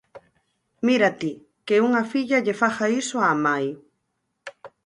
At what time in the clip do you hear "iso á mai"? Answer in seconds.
3.01-3.65